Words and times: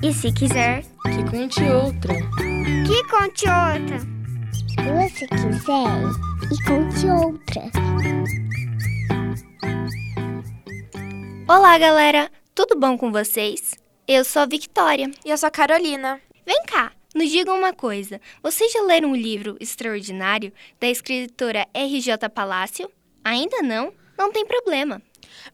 E 0.00 0.12
se 0.12 0.32
quiser, 0.32 0.84
que 1.02 1.28
conte 1.28 1.60
outra. 1.64 2.14
Que 2.86 3.02
conte 3.08 3.46
outra. 3.48 3.98
Se 4.68 4.76
você 4.94 5.26
quiser, 5.26 5.98
e 6.52 6.64
conte 6.64 7.06
outra. 7.08 7.62
Olá, 11.48 11.76
galera! 11.78 12.30
Tudo 12.54 12.78
bom 12.78 12.96
com 12.96 13.10
vocês? 13.10 13.74
Eu 14.06 14.24
sou 14.24 14.42
a 14.42 14.46
Victoria. 14.46 15.10
E 15.24 15.30
eu 15.30 15.36
sou 15.36 15.48
a 15.48 15.50
Carolina. 15.50 16.20
Vem 16.46 16.62
cá, 16.62 16.92
nos 17.12 17.28
digam 17.28 17.58
uma 17.58 17.72
coisa. 17.72 18.20
Vocês 18.40 18.70
já 18.70 18.82
leram 18.82 19.10
o 19.10 19.16
livro 19.16 19.56
Extraordinário 19.58 20.52
da 20.78 20.86
escritora 20.86 21.66
R.J. 21.74 22.28
Palácio? 22.28 22.88
Ainda 23.24 23.62
não? 23.62 23.92
Não 24.16 24.30
tem 24.30 24.46
problema. 24.46 25.02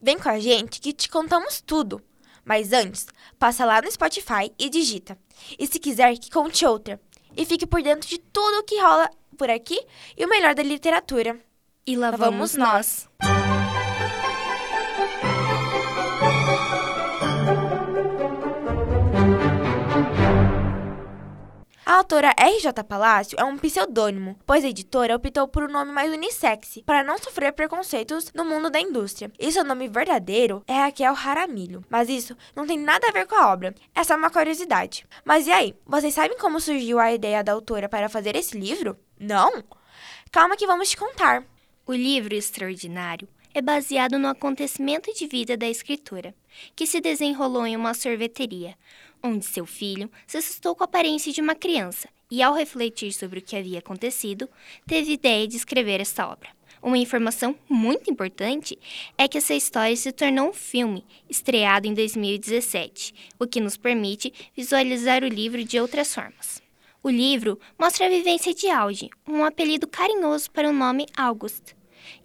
Vem 0.03 0.19
com 0.19 0.29
a 0.29 0.39
gente 0.39 0.83
que 0.83 0.93
te 0.93 1.09
contamos 1.09 1.63
tudo. 1.63 2.03
Mas 2.45 2.73
antes, 2.73 3.07
passa 3.39 3.65
lá 3.65 3.81
no 3.81 3.91
Spotify 3.91 4.53
e 4.59 4.69
digita. 4.69 5.17
E 5.59 5.67
se 5.67 5.79
quiser, 5.79 6.17
que 6.19 6.31
conte 6.31 6.67
outra. 6.67 7.01
E 7.37 7.45
fique 7.45 7.67
por 7.67 7.83
dentro 7.83 8.09
de 8.09 8.19
tudo 8.19 8.59
o 8.59 8.63
que 8.63 8.81
rola 8.81 9.11
por 9.37 9.51
aqui 9.51 9.81
e 10.17 10.25
o 10.25 10.29
melhor 10.29 10.55
da 10.55 10.63
literatura. 10.63 11.39
E 11.87 11.97
lá, 11.97 12.11
vamos, 12.11 12.55
nós. 12.55 13.09
A 21.87 21.97
autora 21.97 22.33
R.J. 22.39 22.83
Palácio 22.83 23.39
é 23.39 23.45
um 23.45 23.59
pseudônimo, 23.59 24.39
pois 24.47 24.65
a 24.65 24.69
editora 24.69 25.17
optou 25.17 25.47
por 25.47 25.65
um 25.65 25.71
nome 25.71 25.93
mais 25.93 26.11
unissex, 26.11 26.79
para 26.87 27.05
não 27.05 27.19
sofrer 27.19 27.53
preconceitos 27.53 28.33
no 28.33 28.43
mundo 28.43 28.71
da 28.71 28.81
indústria. 28.81 29.31
E 29.39 29.53
seu 29.53 29.63
nome 29.63 29.87
verdadeiro 29.87 30.65
é 30.67 30.73
Raquel 30.73 31.15
Jaramillo. 31.15 31.85
Mas 31.91 32.09
isso 32.09 32.35
não 32.57 32.67
tem 32.67 32.79
nada 32.79 33.07
a 33.07 33.13
ver 33.13 33.27
com 33.27 33.35
a 33.35 33.53
obra, 33.53 33.75
é 33.95 34.03
só 34.03 34.17
uma 34.17 34.31
curiosidade. 34.31 35.07
Mas 35.27 35.47
e 35.47 35.53
aí, 35.53 35.75
vocês 35.85 36.15
sabem 36.15 36.39
como 36.39 36.59
surgiu 36.59 36.99
a 36.99 37.13
ideia 37.13 37.45
da 37.45 37.53
autora 37.53 37.87
para 37.87 38.09
fazer 38.09 38.35
esse 38.35 38.59
livro? 38.59 38.97
Não? 39.21 39.63
Calma 40.33 40.57
que 40.57 40.67
vamos 40.67 40.89
te 40.89 40.97
contar. 40.97 41.45
O 41.87 41.93
livro 41.93 42.35
Extraordinário 42.35 43.29
é 43.53 43.61
baseado 43.61 44.19
no 44.19 44.29
acontecimento 44.29 45.13
de 45.15 45.27
vida 45.27 45.57
da 45.57 45.69
escritora, 45.69 46.35
que 46.75 46.87
se 46.87 47.01
desenrolou 47.01 47.67
em 47.67 47.77
uma 47.77 47.95
sorveteria, 47.95 48.75
onde 49.25 49.47
seu 49.47 49.65
filho 49.65 50.11
se 50.27 50.37
assustou 50.37 50.77
com 50.77 50.85
a 50.85 50.85
aparência 50.85 51.33
de 51.33 51.41
uma 51.41 51.55
criança 51.55 52.09
e, 52.31 52.43
ao 52.43 52.55
refletir 52.55 53.13
sobre 53.13 53.39
o 53.39 53.43
que 53.43 53.57
havia 53.57 53.79
acontecido, 53.79 54.49
teve 54.87 55.13
ideia 55.13 55.49
de 55.49 55.57
escrever 55.57 56.01
esta 56.01 56.29
obra. 56.29 56.51
Uma 56.83 56.99
informação 56.99 57.57
muito 57.67 58.11
importante 58.11 58.79
é 59.17 59.27
que 59.27 59.39
essa 59.39 59.55
história 59.55 59.97
se 59.97 60.13
tornou 60.13 60.51
um 60.51 60.53
filme, 60.53 61.03
estreado 61.31 61.87
em 61.87 61.95
2017, 61.95 63.15
o 63.41 63.47
que 63.47 63.61
nos 63.61 63.79
permite 63.79 64.31
visualizar 64.55 65.25
o 65.25 65.29
livro 65.29 65.65
de 65.65 65.81
outras 65.81 66.15
formas. 66.15 66.63
O 67.03 67.09
livro 67.09 67.59
mostra 67.79 68.07
a 68.07 68.11
vivência 68.11 68.53
de 68.53 68.69
Alge, 68.69 69.09
um 69.27 69.45
apelido 69.45 69.87
carinhoso 69.87 70.51
para 70.51 70.69
o 70.69 70.73
nome 70.73 71.07
August, 71.17 71.75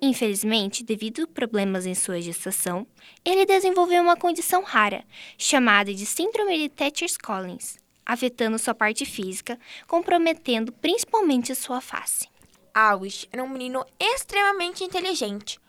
Infelizmente, 0.02 0.84
devido 0.84 1.24
a 1.24 1.28
problemas 1.28 1.86
em 1.86 1.96
sua 1.96 2.22
gestação, 2.22 2.88
ele 3.24 3.46
desenvolveu 3.46 4.02
uma 4.02 4.18
condição 4.18 4.64
rara, 4.64 5.04
chamada 5.38 5.94
de 5.94 6.06
Síndrome 6.06 6.58
de 6.58 6.70
Thatcher-Collins, 6.70 7.78
afetando 8.06 8.60
sua 8.60 8.74
parte 8.74 9.06
física, 9.06 9.60
comprometendo 9.88 10.72
principalmente 10.72 11.54
sua 11.56 11.82
face. 11.82 12.28
August 12.74 13.28
era 13.32 13.44
um 13.44 13.50
menino 13.50 13.86
extremamente 14.00 14.84
inteligente, 14.84 15.60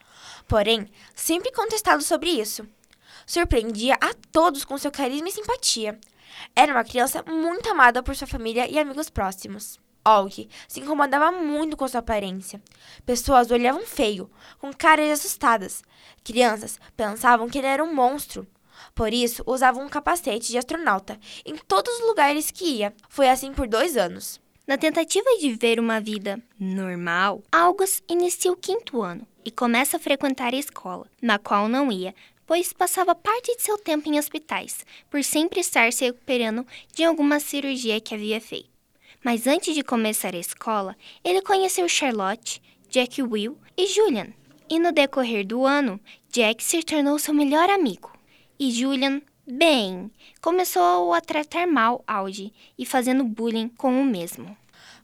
porém, 0.47 0.87
sempre 1.15 1.53
contestado 1.53 2.03
sobre 2.03 2.31
isso. 2.31 2.67
Surpreendia 3.27 3.95
a 4.01 4.15
todos 4.33 4.65
com 4.65 4.79
seu 4.79 4.91
carisma 4.91 5.29
e 5.29 5.33
simpatia. 5.33 5.99
Era 6.55 6.73
uma 6.73 6.85
criança 6.85 7.23
muito 7.23 7.69
amada 7.69 8.03
por 8.03 8.17
sua 8.17 8.27
família 8.27 8.69
e 8.69 8.79
amigos 8.79 9.11
próximos. 9.11 9.79
Og 10.05 10.49
se 10.67 10.81
incomodava 10.81 11.31
muito 11.31 11.77
com 11.77 11.87
sua 11.87 12.01
aparência. 12.01 12.61
Pessoas 13.05 13.51
o 13.51 13.55
olhavam 13.55 13.87
feio, 13.87 14.31
com 14.59 14.73
caras 14.73 15.11
assustadas. 15.11 15.83
Crianças 16.25 16.79
pensavam 16.97 17.49
que 17.49 17.59
ele 17.59 17.67
era 17.67 17.85
um 17.85 17.95
monstro. 17.95 18.47
Por 18.95 19.13
isso, 19.13 19.43
usava 19.47 19.79
um 19.79 19.89
capacete 19.89 20.49
de 20.49 20.59
astronauta 20.59 21.19
em 21.45 21.57
todos 21.57 21.93
os 21.95 22.07
lugares 22.07 22.51
que 22.51 22.65
ia. 22.65 22.95
Foi 23.09 23.29
assim 23.29 23.53
por 23.53 23.69
dois 23.69 23.97
anos. 23.97 24.41
Na 24.67 24.79
tentativa 24.79 25.29
de 25.39 25.51
viver 25.51 25.81
uma 25.81 26.01
vida 26.01 26.41
normal, 26.59 27.43
August 27.51 28.03
inicia 28.09 28.53
o 28.53 28.57
quinto 28.57 29.03
ano 29.03 29.27
e 29.45 29.51
começa 29.51 29.97
a 29.97 30.01
frequentar 30.01 30.55
a 30.55 30.59
escola, 30.59 31.07
na 31.21 31.39
qual 31.39 31.69
não 31.69 31.91
ia, 31.91 32.15
pois 32.47 32.73
passava 32.73 33.15
parte 33.15 33.57
de 33.57 33.63
seu 33.63 33.77
tempo 33.77 34.09
em 34.09 34.19
hospitais, 34.19 34.85
por 35.11 35.23
sempre 35.25 35.61
estar 35.61 35.93
se 35.93 36.05
recuperando 36.05 36.67
de 36.95 37.05
alguma 37.05 37.41
cirurgia 37.41 38.01
que 38.01 38.15
havia 38.15 38.41
feito. 38.41 38.80
Mas 39.23 39.47
antes 39.47 39.75
de 39.75 39.83
começar 39.83 40.35
a 40.35 40.39
escola, 40.39 40.97
ele 41.23 41.43
conheceu 41.43 41.89
Charlotte, 41.89 42.63
Jack 42.89 43.23
Will 43.23 43.59
e 43.77 43.87
Julian. 43.87 44.29
E 44.69 44.79
no 44.79 44.93
decorrer 44.93 45.47
do 45.47 45.67
ano, 45.67 46.01
Jack 46.31 46.63
se 46.65 46.83
tornou 46.83 47.19
seu 47.19 47.35
melhor 47.35 47.69
amigo. 47.69 48.11
E 48.59 48.71
Julian, 48.71 49.21
bem, 49.47 50.11
começou 50.41 51.13
a 51.13 51.21
tratar 51.21 51.67
mal 51.67 52.03
Audi 52.07 52.53
e 52.79 52.87
fazendo 52.87 53.25
bullying 53.25 53.69
com 53.69 54.01
o 54.01 54.05
mesmo. 54.05 54.57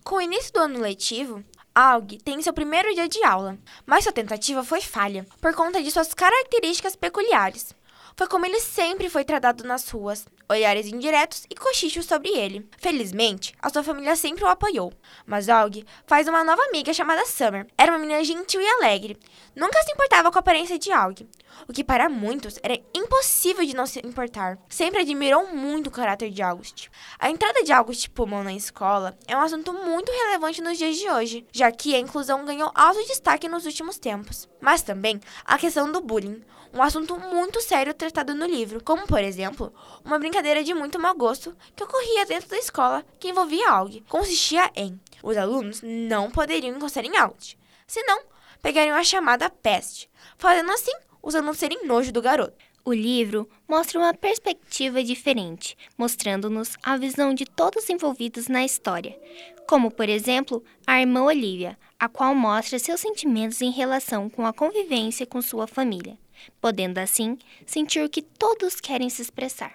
Com 0.03 0.17
o 0.17 0.21
início 0.23 0.53
do 0.53 0.61
ano 0.61 0.81
letivo, 0.81 1.45
Aug 1.75 2.17
tem 2.25 2.41
seu 2.41 2.55
primeiro 2.55 2.95
dia 2.95 3.07
de 3.07 3.23
aula, 3.23 3.59
mas 3.85 4.05
sua 4.05 4.13
tentativa 4.13 4.65
foi 4.65 4.81
falha, 4.81 5.27
por 5.43 5.53
conta 5.55 5.83
de 5.83 5.91
suas 5.91 6.15
características 6.15 6.97
peculiares. 6.97 7.75
Foi 8.17 8.27
como 8.27 8.47
ele 8.47 8.61
sempre 8.61 9.11
foi 9.11 9.25
tratado 9.25 9.63
nas 9.63 9.87
ruas, 9.91 10.27
olhares 10.49 10.87
indiretos 10.87 11.45
e 11.51 11.55
cochichos 11.55 12.07
sobre 12.07 12.29
ele. 12.31 12.69
Felizmente, 12.79 13.55
a 13.61 13.69
sua 13.69 13.83
família 13.83 14.17
sempre 14.17 14.45
o 14.45 14.49
apoiou. 14.49 14.93
Mas 15.27 15.49
Og 15.49 15.85
faz 16.07 16.29
uma 16.29 16.45
nova 16.45 16.63
amiga 16.65 16.93
chamada 16.93 17.27
Summer. 17.27 17.67
Era 17.77 17.93
uma 17.93 17.99
menina 17.99 18.23
gentil 18.25 18.61
e 18.61 18.67
alegre. 18.67 19.19
Nunca 19.55 19.83
se 19.83 19.93
importava 19.93 20.31
com 20.31 20.39
a 20.39 20.41
aparência 20.41 20.79
de 20.79 20.93
Og, 20.93 21.27
o 21.67 21.73
que 21.73 21.83
para 21.83 22.09
muitos 22.09 22.59
era 22.63 22.79
impossível 22.95 23.65
de 23.65 23.75
não 23.75 23.87
se 23.87 24.01
importar. 24.01 24.59
Sempre 24.69 25.01
admirou 25.01 25.49
muito 25.49 25.87
o 25.87 25.91
caráter 25.91 26.31
de 26.31 26.43
August. 26.43 26.89
A 27.19 27.31
entrada 27.31 27.63
de 27.63 27.73
August 27.73 28.09
Pullman 28.11 28.45
na 28.45 28.53
escola 28.53 29.17
é 29.27 29.37
um 29.37 29.41
assunto 29.41 29.73
muito 29.73 30.13
relevante 30.13 30.61
nos 30.61 30.77
dias 30.77 30.97
de 30.97 31.11
hoje, 31.11 31.47
já 31.53 31.73
que 31.73 31.95
a 31.95 31.99
inclusão 31.99 32.45
ganhou 32.45 32.71
alto 32.75 33.07
destaque 33.07 33.49
nos 33.49 33.65
últimos 33.65 33.99
tempos. 33.99 34.49
Mas 34.61 34.83
também 34.83 35.21
a 35.45 35.57
questão 35.57 35.91
do 35.91 36.01
bullying, 36.01 36.43
um 36.77 36.83
assunto 36.83 37.19
muito 37.19 37.63
sério 37.63 37.95
tratado 37.95 38.35
no 38.35 38.45
livro, 38.45 38.85
como, 38.85 39.07
por 39.07 39.21
exemplo, 39.21 39.73
uma 40.05 40.19
brincadeira 40.19 40.36
de 40.43 40.75
muito 40.75 40.99
mau 40.99 41.15
gosto 41.15 41.57
que 41.75 41.83
ocorria 41.83 42.27
dentro 42.27 42.49
da 42.51 42.59
escola 42.59 43.05
que 43.19 43.29
envolvia 43.29 43.71
algo. 43.71 44.01
Consistia 44.09 44.71
em 44.77 45.01
os 45.23 45.37
alunos 45.37 45.81
não 45.83 46.31
poderiam 46.31 46.77
encostar 46.77 47.05
em 47.05 47.17
August, 47.17 47.57
senão 47.87 48.21
pegariam 48.63 48.97
a 48.97 49.03
chamada 49.03 49.49
peste, 49.49 50.11
fazendo 50.37 50.71
assim 50.71 50.93
os 51.23 51.35
alunos 51.35 51.59
serem 51.59 51.87
nojo 51.87 52.13
do 52.13 52.21
garoto. 52.21 52.65
O 52.85 52.93
livro 52.93 53.49
mostra 53.67 53.99
uma 53.99 54.15
perspectiva 54.15 55.03
diferente, 55.03 55.77
mostrando-nos 55.99 56.77
a 56.83 56.97
visão 56.97 57.35
de 57.35 57.45
todos 57.45 57.89
envolvidos 57.89 58.47
na 58.47 58.65
história, 58.65 59.19
como, 59.67 59.91
por 59.91 60.09
exemplo, 60.09 60.63
a 60.87 61.01
irmã 61.01 61.25
Olivia, 61.25 61.77
a 61.99 62.09
qual 62.09 62.35
mostra 62.35 62.79
seus 62.79 63.01
sentimentos 63.01 63.61
em 63.61 63.71
relação 63.71 64.31
com 64.31 64.47
a 64.47 64.53
convivência 64.53 65.27
com 65.27 65.43
sua 65.43 65.67
família 65.67 66.17
podendo 66.61 66.99
assim 66.99 67.39
sentir 67.65 68.05
o 68.05 68.09
que 68.09 68.23
todos 68.23 68.81
querem 68.81 69.09
se 69.09 69.23
expressar. 69.23 69.75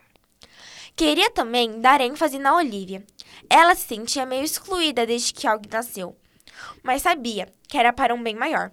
Queria 0.95 1.31
também 1.31 1.79
dar 1.79 2.01
ênfase 2.01 2.37
na 2.37 2.55
Olivia. 2.55 3.03
Ela 3.49 3.75
se 3.75 3.87
sentia 3.87 4.25
meio 4.25 4.43
excluída 4.43 5.05
desde 5.05 5.33
que 5.33 5.47
algo 5.47 5.65
nasceu, 5.71 6.15
mas 6.83 7.01
sabia 7.01 7.53
que 7.67 7.77
era 7.77 7.91
para 7.91 8.13
um 8.13 8.21
bem 8.21 8.35
maior. 8.35 8.71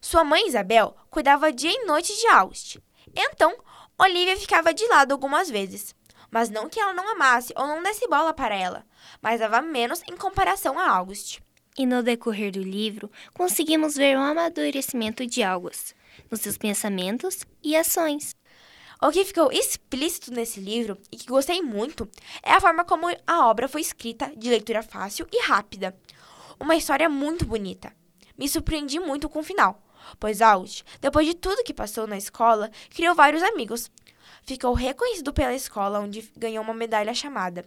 Sua 0.00 0.24
mãe 0.24 0.46
Isabel 0.46 0.96
cuidava 1.10 1.52
dia 1.52 1.70
e 1.72 1.86
noite 1.86 2.16
de 2.16 2.26
August. 2.28 2.78
Então, 3.14 3.56
Olivia 3.98 4.36
ficava 4.36 4.72
de 4.72 4.86
lado 4.86 5.12
algumas 5.12 5.50
vezes. 5.50 5.94
Mas 6.30 6.50
não 6.50 6.68
que 6.68 6.78
ela 6.78 6.92
não 6.92 7.08
amasse 7.08 7.52
ou 7.56 7.66
não 7.66 7.82
desse 7.82 8.06
bola 8.06 8.34
para 8.34 8.54
ela, 8.54 8.84
mas 9.22 9.40
dava 9.40 9.62
menos 9.62 10.02
em 10.08 10.16
comparação 10.16 10.78
a 10.78 10.90
August. 10.90 11.40
E 11.76 11.86
no 11.86 12.02
decorrer 12.02 12.52
do 12.52 12.62
livro, 12.62 13.10
conseguimos 13.32 13.96
ver 13.96 14.16
o 14.16 14.20
amadurecimento 14.20 15.26
de 15.26 15.42
August, 15.42 15.92
nos 16.30 16.40
seus 16.40 16.58
pensamentos 16.58 17.44
e 17.62 17.76
ações. 17.76 18.34
O 19.00 19.12
que 19.12 19.24
ficou 19.24 19.52
explícito 19.52 20.32
nesse 20.32 20.58
livro 20.58 20.98
e 21.12 21.16
que 21.16 21.28
gostei 21.28 21.62
muito 21.62 22.08
é 22.42 22.52
a 22.52 22.60
forma 22.60 22.84
como 22.84 23.06
a 23.24 23.46
obra 23.46 23.68
foi 23.68 23.80
escrita 23.80 24.32
de 24.36 24.50
leitura 24.50 24.82
fácil 24.82 25.24
e 25.32 25.40
rápida. 25.46 25.96
Uma 26.58 26.74
história 26.74 27.08
muito 27.08 27.46
bonita. 27.46 27.94
Me 28.36 28.48
surpreendi 28.48 28.98
muito 28.98 29.28
com 29.28 29.38
o 29.38 29.44
final, 29.44 29.80
pois 30.18 30.42
August, 30.42 30.82
depois 31.00 31.28
de 31.28 31.34
tudo 31.34 31.62
que 31.62 31.72
passou 31.72 32.08
na 32.08 32.16
escola, 32.16 32.72
criou 32.90 33.14
vários 33.14 33.42
amigos. 33.44 33.88
Ficou 34.42 34.72
reconhecido 34.72 35.32
pela 35.32 35.54
escola, 35.54 36.00
onde 36.00 36.32
ganhou 36.36 36.64
uma 36.64 36.74
medalha 36.74 37.14
chamada 37.14 37.64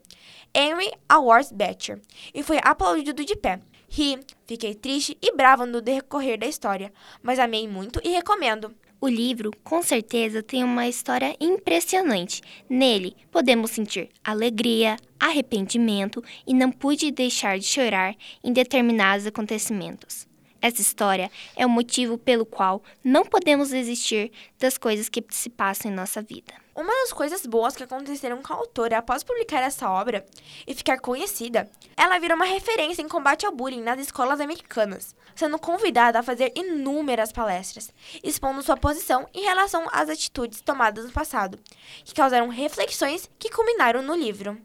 Henry 0.54 0.92
Awards 1.07 1.54
Batcher 1.54 2.01
e 2.33 2.44
foi 2.44 2.60
aplaudido 2.62 3.24
de 3.24 3.38
pé. 3.38 3.62
Ri, 3.88 4.19
fiquei 4.45 4.75
triste 4.75 5.18
e 5.22 5.33
brava 5.33 5.66
no 5.66 5.81
decorrer 5.81 6.38
da 6.38 6.45
história, 6.45 6.92
mas 7.24 7.39
amei 7.39 7.69
muito 7.69 8.01
e 8.04 8.10
recomendo. 8.10 8.75
O 9.03 9.07
livro, 9.07 9.50
com 9.63 9.81
certeza, 9.81 10.44
tem 10.44 10.63
uma 10.63 10.88
história 10.88 11.36
impressionante. 11.42 12.39
Nele, 12.69 13.15
podemos 13.31 13.71
sentir 13.71 14.09
alegria, 14.24 14.95
arrependimento 15.19 16.24
e 16.45 16.53
não 16.53 16.71
pude 16.71 17.09
deixar 17.09 17.57
de 17.57 17.65
chorar 17.65 18.15
em 18.44 18.53
determinados 18.53 19.25
acontecimentos. 19.25 20.27
Essa 20.62 20.80
história 20.80 21.31
é 21.56 21.66
o 21.66 21.69
motivo 21.69 22.19
pelo 22.19 22.46
qual 22.46 22.84
não 23.04 23.25
podemos 23.25 23.69
desistir 23.69 24.31
das 24.60 24.78
coisas 24.78 25.10
que 25.10 25.25
se 25.31 25.50
passam 25.50 25.92
em 25.92 25.96
nossa 25.96 26.22
vida. 26.22 26.54
Uma 26.75 26.94
das 27.02 27.12
coisas 27.12 27.46
boas 27.46 27.75
que 27.75 27.84
aconteceram 27.84 28.42
com 28.42 28.54
a 28.54 28.56
autora 28.56 29.00
após 29.00 29.24
publicar 29.24 29.62
essa 29.62 29.90
obra 29.90 30.25
e 30.66 30.74
ficar 30.74 31.00
conhecida, 31.00 31.69
ela 31.98 32.19
virou 32.19 32.36
uma 32.36 32.46
referência 32.46 33.02
em 33.02 33.08
combate 33.08 33.46
ao 33.46 33.52
bullying 33.52 33.81
nas 33.81 34.00
escolas 34.00 34.40
americanas, 34.40 35.16
sendo 35.36 35.60
convidada 35.60 36.19
a 36.19 36.24
fazer 36.24 36.54
inúmeras 36.56 37.31
palestras, 37.31 37.92
expondo 38.24 38.62
sua 38.62 38.78
posição 38.78 39.28
em 39.34 39.42
relação 39.42 39.88
às 39.92 40.10
atitudes 40.10 40.62
tomadas 40.62 41.06
no 41.06 41.12
passado, 41.12 41.60
que 42.06 42.14
causaram 42.14 42.48
reflexões 42.50 43.30
que 43.38 43.50
culminaram 43.50 44.02
no 44.02 44.16
livro. 44.16 44.57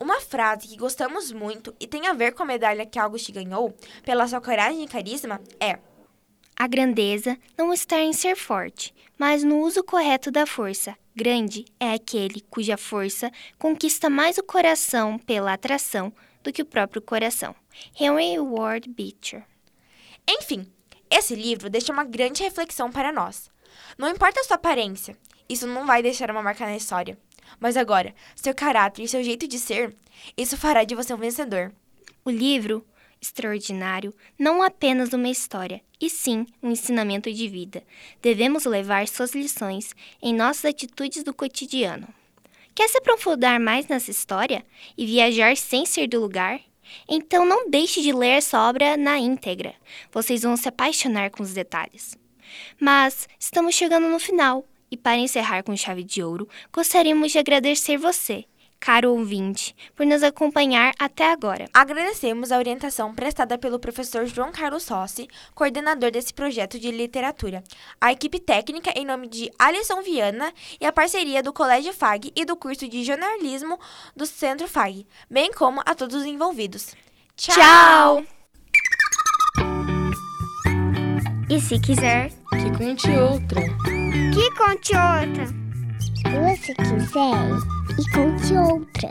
Uma 0.00 0.20
frase 0.20 0.68
que 0.68 0.76
gostamos 0.76 1.32
muito 1.32 1.74
e 1.80 1.86
tem 1.86 2.06
a 2.06 2.12
ver 2.12 2.32
com 2.32 2.44
a 2.44 2.46
medalha 2.46 2.86
que 2.86 2.98
August 2.98 3.32
ganhou 3.32 3.74
pela 4.04 4.28
sua 4.28 4.40
coragem 4.40 4.84
e 4.84 4.88
carisma 4.88 5.40
é: 5.58 5.78
A 6.56 6.68
grandeza 6.68 7.36
não 7.56 7.72
está 7.72 8.00
em 8.00 8.12
ser 8.12 8.36
forte, 8.36 8.94
mas 9.18 9.42
no 9.42 9.58
uso 9.58 9.82
correto 9.82 10.30
da 10.30 10.46
força. 10.46 10.96
Grande 11.16 11.64
é 11.80 11.94
aquele 11.94 12.40
cuja 12.42 12.76
força 12.76 13.32
conquista 13.58 14.08
mais 14.08 14.38
o 14.38 14.42
coração 14.44 15.18
pela 15.18 15.52
atração 15.52 16.12
do 16.44 16.52
que 16.52 16.62
o 16.62 16.66
próprio 16.66 17.02
coração. 17.02 17.52
Henry 17.98 18.38
Ward 18.38 18.88
Beecher. 18.88 19.44
Enfim, 20.28 20.70
esse 21.10 21.34
livro 21.34 21.68
deixa 21.68 21.92
uma 21.92 22.04
grande 22.04 22.44
reflexão 22.44 22.88
para 22.92 23.12
nós. 23.12 23.50
Não 23.96 24.08
importa 24.08 24.40
a 24.40 24.44
sua 24.44 24.54
aparência, 24.54 25.16
isso 25.48 25.66
não 25.66 25.86
vai 25.86 26.02
deixar 26.02 26.30
uma 26.30 26.42
marca 26.42 26.64
na 26.66 26.76
história. 26.76 27.18
Mas 27.58 27.76
agora, 27.76 28.14
seu 28.34 28.54
caráter 28.54 29.02
e 29.02 29.08
seu 29.08 29.22
jeito 29.22 29.46
de 29.46 29.58
ser, 29.58 29.94
isso 30.36 30.56
fará 30.56 30.84
de 30.84 30.94
você 30.94 31.12
um 31.14 31.18
vencedor. 31.18 31.72
O 32.24 32.30
livro, 32.30 32.84
extraordinário, 33.20 34.14
não 34.38 34.62
apenas 34.62 35.12
uma 35.12 35.28
história, 35.28 35.80
e 36.00 36.08
sim 36.08 36.46
um 36.62 36.70
ensinamento 36.70 37.32
de 37.32 37.48
vida. 37.48 37.82
Devemos 38.22 38.64
levar 38.64 39.08
suas 39.08 39.34
lições 39.34 39.94
em 40.22 40.34
nossas 40.34 40.66
atitudes 40.66 41.22
do 41.24 41.34
cotidiano. 41.34 42.08
Quer 42.74 42.88
se 42.88 42.98
aprofundar 42.98 43.58
mais 43.58 43.88
nessa 43.88 44.10
história 44.10 44.64
e 44.96 45.04
viajar 45.04 45.56
sem 45.56 45.84
ser 45.84 46.06
do 46.06 46.20
lugar? 46.20 46.60
Então 47.08 47.44
não 47.44 47.68
deixe 47.68 48.00
de 48.00 48.12
ler 48.12 48.38
essa 48.38 48.68
obra 48.68 48.96
na 48.96 49.18
íntegra. 49.18 49.74
Vocês 50.12 50.42
vão 50.42 50.56
se 50.56 50.68
apaixonar 50.68 51.30
com 51.30 51.42
os 51.42 51.52
detalhes. 51.52 52.16
Mas 52.80 53.28
estamos 53.38 53.74
chegando 53.74 54.08
no 54.08 54.18
final. 54.18 54.64
E 54.90 54.96
para 54.96 55.18
encerrar 55.18 55.62
com 55.62 55.76
chave 55.76 56.02
de 56.02 56.22
ouro, 56.22 56.48
gostaríamos 56.72 57.32
de 57.32 57.38
agradecer 57.38 57.96
você, 57.96 58.44
caro 58.80 59.12
ouvinte, 59.12 59.74
por 59.94 60.06
nos 60.06 60.22
acompanhar 60.22 60.94
até 60.98 61.30
agora. 61.30 61.68
Agradecemos 61.74 62.50
a 62.50 62.58
orientação 62.58 63.14
prestada 63.14 63.58
pelo 63.58 63.78
professor 63.78 64.26
João 64.26 64.52
Carlos 64.52 64.88
Rossi, 64.88 65.28
coordenador 65.54 66.10
desse 66.10 66.32
projeto 66.32 66.78
de 66.78 66.90
literatura, 66.90 67.62
a 68.00 68.12
equipe 68.12 68.38
técnica 68.38 68.92
em 68.96 69.04
nome 69.04 69.28
de 69.28 69.50
Alisson 69.58 70.02
Viana 70.02 70.52
e 70.80 70.86
a 70.86 70.92
parceria 70.92 71.42
do 71.42 71.52
Colégio 71.52 71.92
FAG 71.92 72.32
e 72.34 72.44
do 72.44 72.56
curso 72.56 72.88
de 72.88 73.04
jornalismo 73.04 73.78
do 74.16 74.26
Centro 74.26 74.68
FAG, 74.68 75.06
bem 75.30 75.52
como 75.52 75.82
a 75.84 75.94
todos 75.94 76.16
os 76.16 76.24
envolvidos. 76.24 76.94
Tchau! 77.36 78.24
E 81.50 81.60
se 81.60 81.78
quiser, 81.78 82.30
Que 82.50 82.70
conte 82.76 83.10
outra. 83.10 83.62
que 84.34 84.50
conte 84.56 84.92
outra. 84.94 85.46
Se 85.98 86.22
você 86.22 86.74
quiser, 86.74 87.50
e 87.98 88.10
conte 88.12 88.54
outra. 88.54 89.10